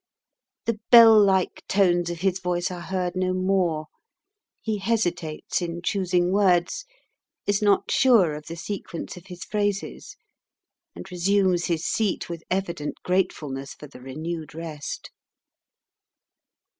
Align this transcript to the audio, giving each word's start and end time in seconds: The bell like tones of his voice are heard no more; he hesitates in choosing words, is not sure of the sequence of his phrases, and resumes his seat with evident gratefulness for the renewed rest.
The 0.65 0.79
bell 0.89 1.21
like 1.23 1.63
tones 1.67 2.09
of 2.09 2.21
his 2.21 2.39
voice 2.39 2.71
are 2.71 2.81
heard 2.81 3.15
no 3.15 3.33
more; 3.33 3.85
he 4.59 4.79
hesitates 4.79 5.61
in 5.61 5.83
choosing 5.83 6.31
words, 6.31 6.85
is 7.45 7.61
not 7.61 7.91
sure 7.91 8.33
of 8.33 8.47
the 8.47 8.55
sequence 8.55 9.15
of 9.15 9.27
his 9.27 9.43
phrases, 9.43 10.15
and 10.95 11.05
resumes 11.11 11.65
his 11.65 11.85
seat 11.85 12.29
with 12.29 12.41
evident 12.49 12.95
gratefulness 13.03 13.75
for 13.75 13.85
the 13.85 14.01
renewed 14.01 14.55
rest. 14.55 15.11